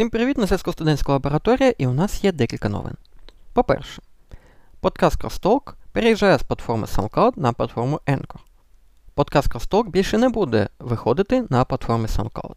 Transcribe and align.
Всім 0.00 0.10
привіт, 0.10 0.38
на 0.38 0.46
зв'язку 0.46 0.72
студентська 0.72 1.12
лабораторія, 1.12 1.74
і 1.78 1.86
у 1.86 1.92
нас 1.92 2.24
є 2.24 2.32
декілька 2.32 2.68
новин. 2.68 2.92
По-перше, 3.52 4.02
подкаст 4.80 5.24
Crosstalk 5.24 5.72
переїжджає 5.92 6.38
з 6.38 6.42
платформи 6.42 6.86
SoundCloud 6.86 7.32
на 7.36 7.52
платформу 7.52 8.00
Anchor. 8.06 8.38
Подкаст 9.14 9.54
Crosstalk 9.54 9.90
більше 9.90 10.18
не 10.18 10.28
буде 10.28 10.68
виходити 10.78 11.44
на 11.50 11.64
платформі 11.64 12.06
SoundCloud. 12.06 12.54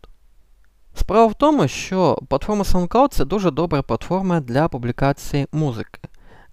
Справа 0.96 1.26
в 1.26 1.34
тому, 1.34 1.68
що 1.68 2.20
платформа 2.30 2.64
SoundCloud 2.64 3.08
це 3.08 3.26
дуже 3.26 3.52
добра 3.52 3.82
платформа 3.82 4.40
для 4.40 4.68
публікації 4.68 5.48
музики, 5.52 6.00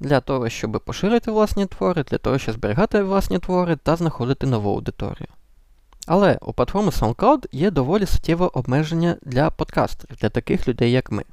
для 0.01 0.21
того, 0.21 0.49
щоб 0.49 0.83
поширити 0.87 1.31
власні 1.31 1.67
твори, 1.67 2.03
для 2.03 2.19
того, 2.19 2.39
щоб 2.39 2.55
зберігати 2.55 3.03
власні 3.03 3.39
твори 3.39 3.77
та 3.77 3.97
знаходити 3.97 4.47
нову 4.47 4.71
аудиторію. 4.71 5.29
Але 6.13 6.39
у 6.43 6.53
платформи 6.53 6.91
SoundCloud 6.91 7.47
є 7.53 7.71
доволі 7.71 8.07
суттєве 8.07 8.47
обмеження 8.47 9.17
для 9.23 9.51
подкастерів, 9.51 10.17
для 10.17 10.29
таких 10.29 10.69
людей, 10.69 10.93
як 10.93 11.11
ми. 11.11 11.25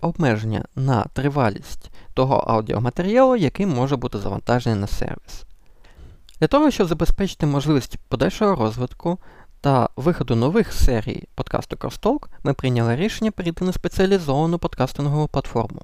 Обмеження 0.00 0.64
на 0.76 1.02
тривалість 1.02 1.90
того 2.14 2.34
аудіоматеріалу, 2.36 3.36
який 3.36 3.66
може 3.66 3.96
бути 3.96 4.18
завантажений 4.18 4.80
на 4.80 4.86
сервіс. 4.86 5.44
Для 6.40 6.46
того, 6.46 6.70
щоб 6.70 6.88
забезпечити 6.88 7.46
можливість 7.46 7.98
подальшого 8.08 8.54
розвитку 8.54 9.18
та 9.60 9.88
виходу 9.96 10.36
нових 10.36 10.72
серій 10.72 11.24
подкасту 11.34 11.76
Crosstalk, 11.76 12.26
ми 12.42 12.54
прийняли 12.54 12.96
рішення 12.96 13.30
перейти 13.30 13.64
на 13.64 13.72
спеціалізовану 13.72 14.58
подкастингову 14.58 15.28
платформу 15.28 15.82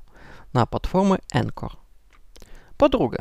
на 0.52 0.66
платформу 0.66 1.16
Anchor. 1.34 1.70
По-друге, 2.76 3.18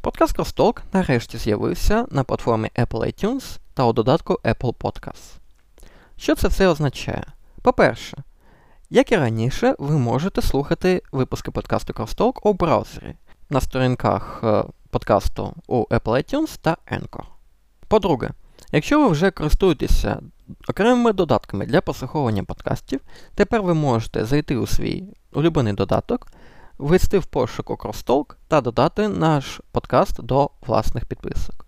подкаст 0.00 0.38
Crosstalk 0.38 0.80
нарешті 0.92 1.38
з'явився 1.38 2.06
на 2.10 2.24
платформі 2.24 2.70
Apple 2.76 3.06
iTunes 3.06 3.58
та 3.78 3.84
у 3.84 3.92
додатку 3.92 4.38
Apple 4.44 4.74
Podcasts. 4.74 5.36
Що 6.16 6.34
це 6.34 6.48
все 6.48 6.68
означає? 6.68 7.24
По-перше, 7.62 8.16
як 8.90 9.12
і 9.12 9.16
раніше, 9.16 9.74
ви 9.78 9.98
можете 9.98 10.42
слухати 10.42 11.02
випуски 11.12 11.50
подкасту 11.50 11.92
Crosstalk 11.92 12.40
у 12.42 12.52
браузері 12.52 13.14
на 13.50 13.60
сторінках 13.60 14.40
е, 14.44 14.64
подкасту 14.90 15.54
у 15.66 15.84
Apple 15.84 16.00
iTunes 16.00 16.58
та 16.60 16.76
Anchor. 16.92 17.22
По-друге, 17.88 18.30
якщо 18.72 19.00
ви 19.00 19.08
вже 19.08 19.30
користуєтеся 19.30 20.20
окремими 20.68 21.12
додатками 21.12 21.66
для 21.66 21.80
прослуховування 21.80 22.44
подкастів, 22.44 23.00
тепер 23.34 23.62
ви 23.62 23.74
можете 23.74 24.24
зайти 24.24 24.56
у 24.56 24.66
свій 24.66 25.04
улюблений 25.32 25.72
додаток, 25.72 26.26
ввести 26.78 27.18
в 27.18 27.26
пошуку 27.26 27.74
Crosstalk 27.74 28.34
та 28.48 28.60
додати 28.60 29.08
наш 29.08 29.60
подкаст 29.72 30.22
до 30.22 30.50
власних 30.66 31.06
підписок. 31.06 31.67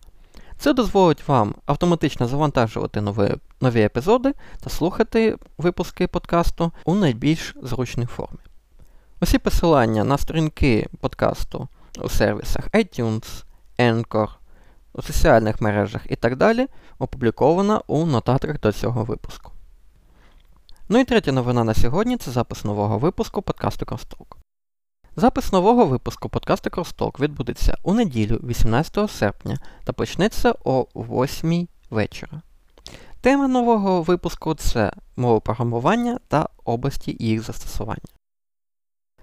Це 0.60 0.72
дозволить 0.72 1.28
вам 1.28 1.54
автоматично 1.66 2.26
завантажувати 2.26 3.00
нові, 3.00 3.34
нові 3.60 3.82
епізоди 3.82 4.34
та 4.60 4.70
слухати 4.70 5.36
випуски 5.58 6.06
подкасту 6.06 6.72
у 6.84 6.94
найбільш 6.94 7.56
зручній 7.62 8.06
формі. 8.06 8.38
Усі 9.20 9.38
посилання 9.38 10.04
на 10.04 10.18
сторінки 10.18 10.88
подкасту 11.00 11.68
у 12.02 12.08
сервісах 12.08 12.68
iTunes, 12.68 13.44
Anchor, 13.78 14.28
у 14.92 15.02
соціальних 15.02 15.60
мережах 15.60 16.02
і 16.08 16.16
так 16.16 16.36
далі 16.36 16.66
опубліковано 16.98 17.84
у 17.86 18.06
нотатках 18.06 18.60
до 18.60 18.72
цього 18.72 19.04
випуску. 19.04 19.52
Ну 20.88 20.98
і 20.98 21.04
третя 21.04 21.32
новина 21.32 21.64
на 21.64 21.74
сьогодні 21.74 22.16
це 22.16 22.30
запис 22.30 22.64
нового 22.64 22.98
випуску 22.98 23.42
подкасту 23.42 23.84
Crosstalk. 23.84 24.39
Запис 25.16 25.52
нового 25.52 25.86
випуску 25.86 26.28
подкасту 26.28 26.70
Crosstalk 26.70 27.20
відбудеться 27.20 27.76
у 27.82 27.94
неділю 27.94 28.40
18 28.42 29.10
серпня 29.10 29.58
та 29.84 29.92
почнеться 29.92 30.54
о 30.64 30.86
8 30.94 31.68
вечора. 31.90 32.42
Тема 33.20 33.48
нового 33.48 34.02
випуску 34.02 34.54
це 34.54 34.92
мова 35.16 35.40
програмування 35.40 36.18
та 36.28 36.48
області 36.64 37.16
їх 37.20 37.42
застосування. 37.42 38.08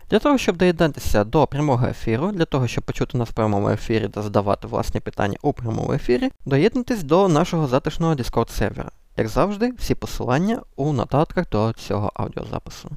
Для 0.10 0.20
того, 0.20 0.38
щоб 0.38 0.58
доєднатися 0.58 1.24
до 1.24 1.48
прямого 1.48 1.88
ефіру, 1.88 2.32
для 2.32 2.46
того, 2.46 2.68
щоб 2.68 2.84
почути 2.84 3.18
нас 3.18 3.30
в 3.30 3.34
прямому 3.34 3.70
ефірі 3.70 4.10
та 4.10 4.22
задавати 4.22 4.68
власні 4.68 5.00
питання 5.00 5.38
у 5.42 5.54
прямому 5.54 5.94
ефірі, 5.94 6.32
доєднуйтесь 6.46 7.04
до 7.04 7.28
нашого 7.28 7.68
затишного 7.68 8.14
Discord 8.14 8.50
сервера. 8.50 8.92
Як 9.18 9.28
завжди, 9.28 9.72
всі 9.72 9.96
посилання 9.96 10.62
у 10.76 10.94
нотатках 10.94 11.50
до 11.50 11.74
цього 11.74 12.12
аудіозапису. 12.16 12.90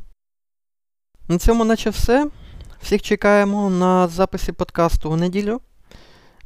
На 1.29 1.39
цьому 1.39 1.65
наче 1.65 1.91
все. 1.91 2.31
Всіх 2.83 3.03
чекаємо 3.03 3.71
на 3.71 4.09
записі 4.09 4.53
подкасту 4.53 5.11
у 5.11 5.17
неділю. 5.17 5.61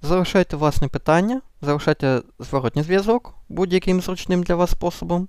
Залишайте 0.02 0.56
власне 0.56 0.88
питання, 0.88 1.40
залишайте 1.62 2.22
зворотній 2.38 2.82
зв'язок 2.82 3.34
будь-яким 3.48 4.00
зручним 4.00 4.42
для 4.42 4.54
вас 4.54 4.70
способом. 4.70 5.28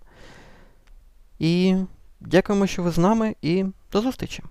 І 1.39 1.75
дякуємо, 2.19 2.67
що 2.67 2.83
ви 2.83 2.91
з 2.91 2.97
нами, 2.97 3.35
і 3.41 3.65
до 3.91 4.01
зустрічі! 4.01 4.43